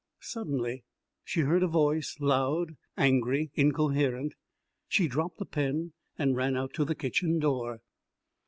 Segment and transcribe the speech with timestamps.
[0.21, 0.83] Suddenly
[1.23, 4.33] she heard a voice, loud, angry, incoherent.
[4.87, 7.81] She dropped the pen and ran out to the kitchen door.